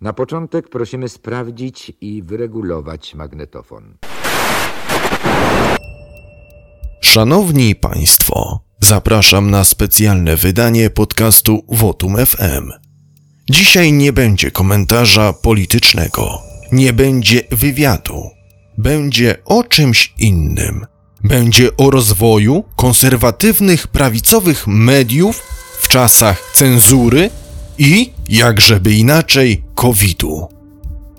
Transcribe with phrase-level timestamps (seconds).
[0.00, 3.96] Na początek prosimy sprawdzić i wyregulować magnetofon.
[7.00, 12.70] Szanowni Państwo, zapraszam na specjalne wydanie podcastu Votum FM.
[13.50, 16.42] Dzisiaj nie będzie komentarza politycznego,
[16.72, 18.22] nie będzie wywiadu,
[18.78, 20.86] będzie o czymś innym.
[21.24, 25.42] Będzie o rozwoju konserwatywnych prawicowych mediów
[25.80, 27.30] w czasach cenzury
[27.78, 30.48] i, jakżeby inaczej, COVID-u.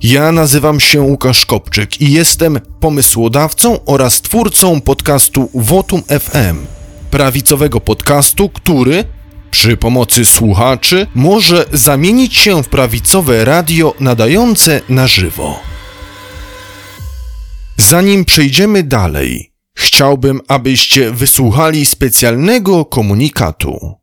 [0.03, 6.57] Ja nazywam się Łukasz Kopczyk i jestem pomysłodawcą oraz twórcą podcastu Votum FM,
[7.11, 9.03] prawicowego podcastu, który
[9.51, 15.59] przy pomocy słuchaczy może zamienić się w prawicowe radio nadające na żywo.
[17.77, 23.95] Zanim przejdziemy dalej, chciałbym, abyście wysłuchali specjalnego komunikatu.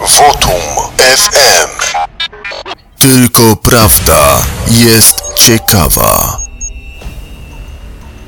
[0.00, 0.60] Votum
[0.98, 1.75] FM.
[3.06, 6.38] Tylko prawda jest ciekawa.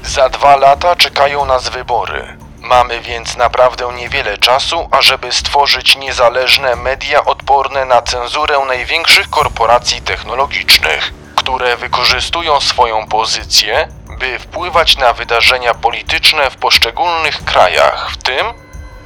[0.04, 2.36] Za dwa lata czekają nas wybory.
[2.60, 11.12] Mamy więc naprawdę niewiele czasu, ażeby stworzyć niezależne media odporne na cenzurę największych korporacji technologicznych,
[11.36, 18.46] które wykorzystują swoją pozycję, by wpływać na wydarzenia polityczne w poszczególnych krajach, w tym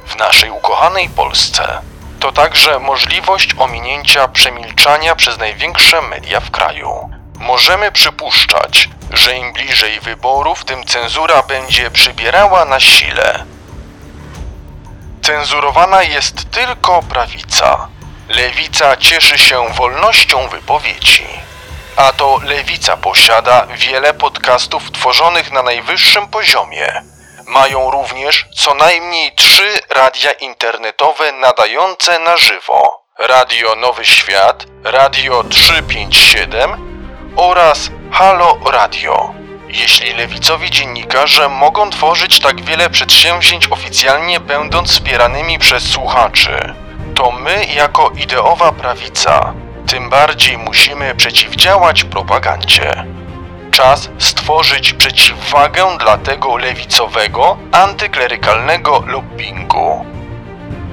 [0.07, 1.92] w naszej ukochanej Polsce.
[2.23, 7.09] To także możliwość ominięcia przemilczania przez największe media w kraju.
[7.39, 13.45] Możemy przypuszczać, że im bliżej wyborów, tym cenzura będzie przybierała na sile.
[15.21, 17.87] Cenzurowana jest tylko prawica.
[18.29, 21.27] Lewica cieszy się wolnością wypowiedzi.
[21.95, 27.12] A to lewica posiada wiele podcastów tworzonych na najwyższym poziomie.
[27.53, 33.03] Mają również co najmniej trzy radia internetowe nadające na żywo.
[33.19, 36.71] Radio Nowy Świat, Radio 357
[37.35, 39.33] oraz Halo Radio.
[39.67, 46.73] Jeśli lewicowi dziennikarze mogą tworzyć tak wiele przedsięwzięć oficjalnie będąc wspieranymi przez słuchaczy,
[47.15, 49.53] to my jako ideowa prawica
[49.87, 53.05] tym bardziej musimy przeciwdziałać propagandzie.
[53.73, 60.05] Czas stworzyć przeciwwagę dla tego lewicowego, antyklerykalnego lobbingu.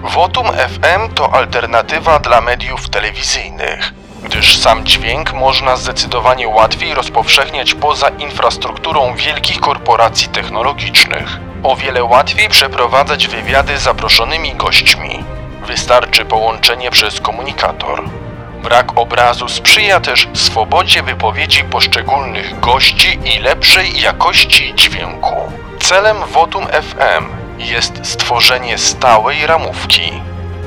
[0.02, 8.08] Votum FM to alternatywa dla mediów telewizyjnych, gdyż sam dźwięk można zdecydowanie łatwiej rozpowszechniać poza
[8.08, 11.38] infrastrukturą wielkich korporacji technologicznych.
[11.62, 15.24] O wiele łatwiej przeprowadzać wywiady z zaproszonymi gośćmi.
[15.66, 18.19] Wystarczy połączenie przez komunikator.
[18.62, 25.52] Brak obrazu sprzyja też swobodzie wypowiedzi poszczególnych gości i lepszej jakości dźwięku.
[25.80, 27.24] Celem Votum FM
[27.58, 30.22] jest stworzenie stałej ramówki.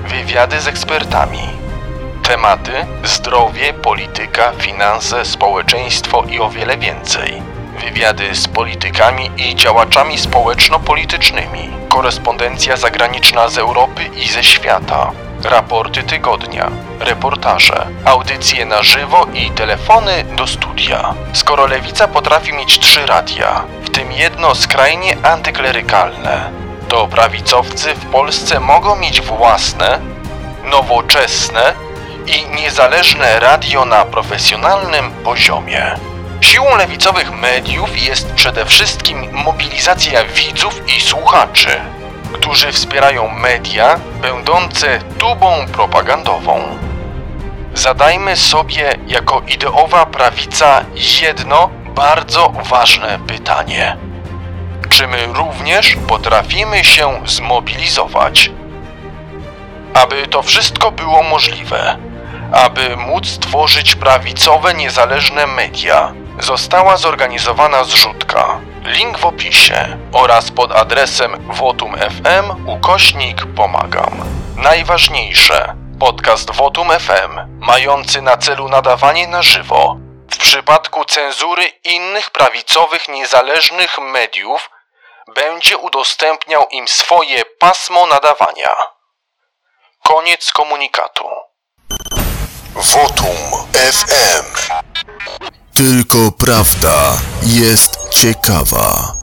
[0.07, 1.49] Wywiady z ekspertami.
[2.23, 2.71] Tematy:
[3.03, 7.41] zdrowie, polityka, finanse, społeczeństwo i o wiele więcej.
[7.79, 11.69] Wywiady z politykami i działaczami społeczno-politycznymi.
[11.89, 15.11] Korespondencja zagraniczna z Europy i ze świata
[15.45, 21.13] raporty tygodnia, reportaże, audycje na żywo i telefony do studia.
[21.33, 26.49] Skoro lewica potrafi mieć trzy radia, w tym jedno skrajnie antyklerykalne,
[26.87, 29.99] to prawicowcy w Polsce mogą mieć własne,
[30.63, 31.73] nowoczesne
[32.27, 35.95] i niezależne radio na profesjonalnym poziomie.
[36.41, 41.81] Siłą lewicowych mediów jest przede wszystkim mobilizacja widzów i słuchaczy
[42.43, 46.61] którzy wspierają media będące tubą propagandową.
[47.73, 50.85] Zadajmy sobie jako ideowa prawica
[51.21, 53.97] jedno bardzo ważne pytanie.
[54.89, 58.51] Czy my również potrafimy się zmobilizować?
[59.93, 61.97] Aby to wszystko było możliwe,
[62.51, 71.53] aby móc tworzyć prawicowe, niezależne media, została zorganizowana zrzutka link w opisie oraz pod adresem
[71.53, 74.13] Votum FM ukośnik pomagam.
[74.57, 79.97] Najważniejsze, podcast Votum FM, mający na celu nadawanie na żywo.
[80.31, 84.69] W przypadku cenzury innych prawicowych niezależnych mediów
[85.35, 88.75] będzie udostępniał im swoje pasmo nadawania.
[90.03, 91.25] Koniec komunikatu.
[92.75, 93.37] Votum
[93.73, 94.73] FM.
[95.73, 99.17] Tylko prawda jest ciekawa.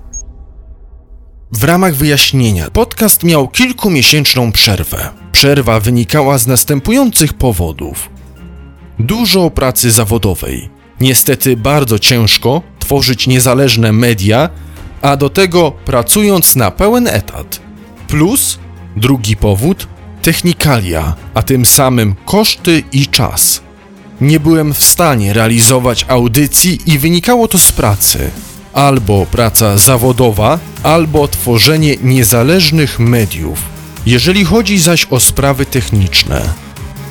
[1.52, 5.08] W ramach wyjaśnienia, podcast miał kilkumiesięczną przerwę.
[5.32, 8.10] Przerwa wynikała z następujących powodów:
[8.98, 10.68] dużo pracy zawodowej.
[11.00, 14.50] Niestety bardzo ciężko tworzyć niezależne media,
[15.02, 17.60] a do tego pracując na pełen etat.
[18.08, 18.58] Plus
[18.96, 19.88] drugi powód
[20.22, 23.62] technikalia, a tym samym koszty i czas.
[24.20, 28.30] nie byłem w stanie realizować audycji i wynikało to z pracy.
[28.72, 33.58] Albo praca zawodowa, albo tworzenie niezależnych mediów.
[34.06, 36.42] Jeżeli chodzi zaś o sprawy techniczne,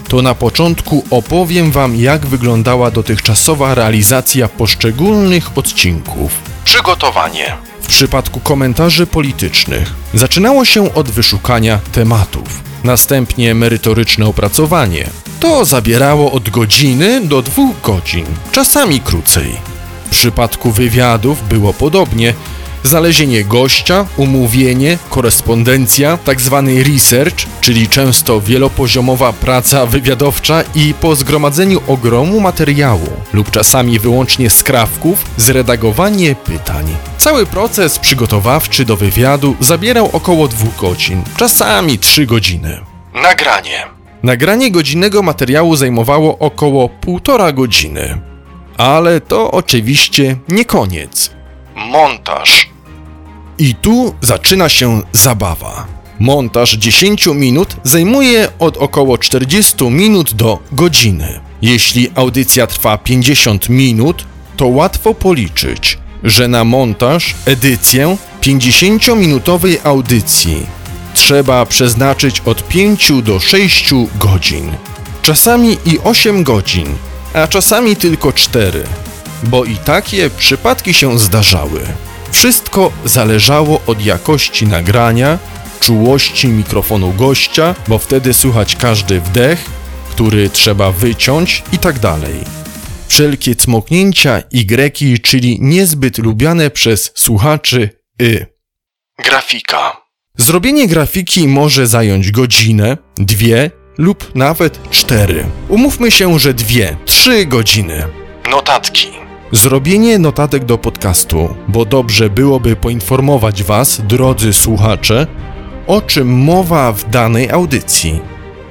[0.08, 6.32] to na początku opowiem Wam, jak wyglądała dotychczasowa realizacja poszczególnych odcinków.
[6.66, 7.56] Przygotowanie.
[7.82, 15.10] W przypadku komentarzy politycznych zaczynało się od wyszukania tematów, następnie merytoryczne opracowanie.
[15.40, 19.69] To zabierało od godziny do dwóch godzin, czasami krócej.
[20.10, 22.34] W przypadku wywiadów było podobnie,
[22.84, 31.82] znalezienie gościa, umówienie, korespondencja, tak zwany research, czyli często wielopoziomowa praca wywiadowcza i po zgromadzeniu
[31.88, 36.86] ogromu materiału lub czasami wyłącznie skrawków, zredagowanie pytań.
[37.18, 42.80] Cały proces przygotowawczy do wywiadu zabierał około dwóch godzin, czasami trzy godziny.
[43.14, 43.86] Nagranie.
[44.24, 48.22] Nagranie godzinnego materiału zajmowało około półtora godziny.
[48.80, 51.32] Ale to oczywiście nie koniec.
[51.76, 52.70] Montaż.
[53.58, 55.88] I tu zaczyna się zabawa.
[56.20, 61.40] Montaż 10 minut zajmuje od około 40 minut do godziny.
[61.62, 64.26] Jeśli audycja trwa 50 minut,
[64.58, 70.66] to łatwo policzyć, że na montaż, edycję 50-minutowej audycji
[71.14, 74.72] trzeba przeznaczyć od 5 do 6 godzin.
[75.22, 76.88] Czasami i 8 godzin,
[77.34, 78.84] a czasami tylko 4,
[79.44, 81.82] bo i takie przypadki się zdarzały.
[82.32, 85.38] Wszystko zależało od jakości nagrania,
[85.80, 89.66] czułości mikrofonu gościa, bo wtedy słychać każdy wdech,
[90.10, 92.36] który trzeba wyciąć i tak dalej.
[93.08, 97.90] Wszelkie cmoknięcia greki, czyli niezbyt lubiane przez słuchaczy
[98.22, 98.46] y.
[99.24, 100.02] Grafika.
[100.38, 105.46] Zrobienie grafiki może zająć godzinę, dwie lub nawet cztery.
[105.68, 108.04] Umówmy się, że dwie, trzy godziny.
[108.52, 109.08] Notatki.
[109.52, 115.28] Zrobienie notatek do podcastu, bo dobrze byłoby poinformować Was, drodzy słuchacze,
[115.88, 118.20] o czym mowa w danej audycji.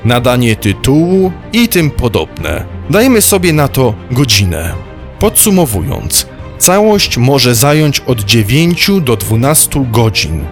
[0.05, 2.65] Nadanie tytułu i tym podobne.
[2.91, 4.73] Dajmy sobie na to godzinę.
[5.19, 6.27] Podsumowując,
[6.59, 10.45] całość może zająć od 9 do 12 godzin.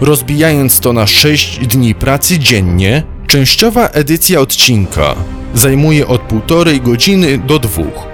[0.00, 5.14] Rozbijając to na 6 dni pracy dziennie, częściowa edycja odcinka
[5.54, 8.06] zajmuje od półtorej godziny do dwóch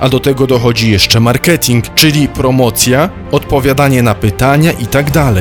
[0.00, 5.10] a do tego dochodzi jeszcze marketing, czyli promocja, odpowiadanie na pytania itd.
[5.10, 5.34] Tak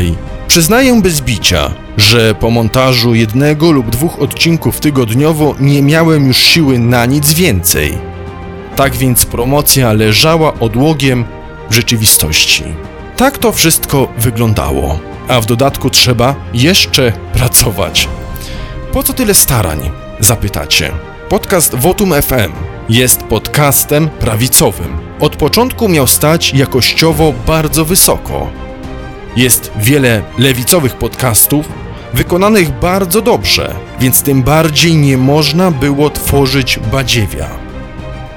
[0.47, 6.79] Przyznaję bez bicia, że po montażu jednego lub dwóch odcinków tygodniowo nie miałem już siły
[6.79, 7.97] na nic więcej.
[8.75, 11.25] Tak więc promocja leżała odłogiem
[11.69, 12.63] w rzeczywistości.
[13.17, 18.07] Tak to wszystko wyglądało, a w dodatku trzeba jeszcze pracować.
[18.93, 19.91] Po co tyle starań?
[20.19, 20.91] Zapytacie.
[21.29, 22.51] Podcast Votum FM
[22.89, 24.97] jest podcastem prawicowym.
[25.19, 28.49] Od początku miał stać jakościowo bardzo wysoko.
[29.35, 31.65] Jest wiele lewicowych podcastów
[32.13, 37.49] wykonanych bardzo dobrze, więc tym bardziej nie można było tworzyć badziewia.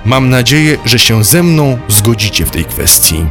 [0.05, 3.27] Mam nadzieję, że się ze mną zgodzicie w tej kwestii.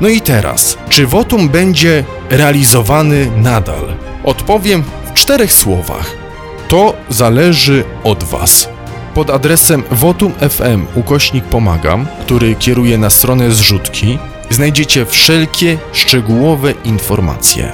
[0.00, 3.94] No i teraz, czy wotum będzie realizowany nadal?
[4.24, 6.27] Odpowiem w czterech słowach.
[6.68, 8.68] To zależy od Was
[9.14, 14.18] pod adresem votum.fm ukośnik pomagam, który kieruje na stronę zrzutki,
[14.50, 17.72] znajdziecie wszelkie szczegółowe informacje.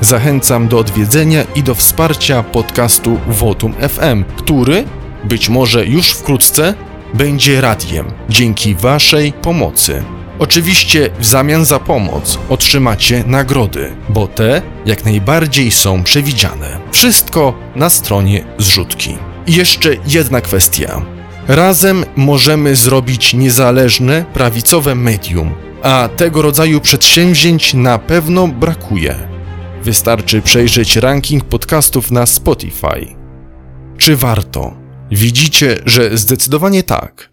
[0.00, 4.84] Zachęcam do odwiedzenia i do wsparcia podcastu Votum FM, który
[5.24, 6.74] być może już wkrótce
[7.14, 10.02] będzie radiem dzięki Waszej pomocy.
[10.38, 16.80] Oczywiście w zamian za pomoc otrzymacie nagrody, bo te jak najbardziej są przewidziane.
[16.90, 19.18] Wszystko na stronie zrzutki.
[19.46, 21.02] I jeszcze jedna kwestia.
[21.48, 29.14] Razem możemy zrobić niezależne, prawicowe medium, a tego rodzaju przedsięwzięć na pewno brakuje.
[29.82, 33.14] Wystarczy przejrzeć ranking podcastów na Spotify.
[33.98, 34.76] Czy warto?
[35.10, 37.27] Widzicie, że zdecydowanie tak.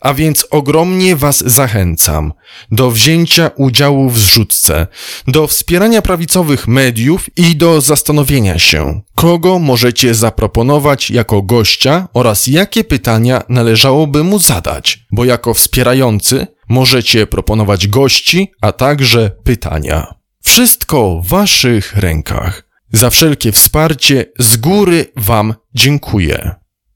[0.00, 2.32] A więc ogromnie Was zachęcam
[2.70, 4.86] do wzięcia udziału w zrzutce,
[5.26, 12.84] do wspierania prawicowych mediów i do zastanowienia się, kogo możecie zaproponować jako gościa oraz jakie
[12.84, 20.14] pytania należałoby mu zadać, bo jako wspierający możecie proponować gości, a także pytania.
[20.42, 22.66] Wszystko w Waszych rękach.
[22.92, 26.54] Za wszelkie wsparcie z góry Wam dziękuję.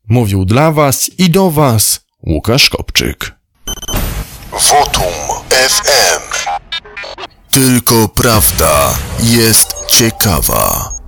[0.09, 3.35] Mówił dla Was i do Was Łukasz Kopczyk.
[4.53, 5.15] Wotum
[5.50, 6.50] FM.
[7.50, 11.00] Tylko prawda jest ciekawa.